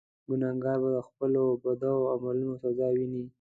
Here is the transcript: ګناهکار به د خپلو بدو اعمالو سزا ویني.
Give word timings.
ګناهکار 0.29 0.77
به 0.83 0.89
د 0.95 0.99
خپلو 1.07 1.41
بدو 1.63 1.93
اعمالو 2.11 2.49
سزا 2.63 2.87
ویني. 2.95 3.23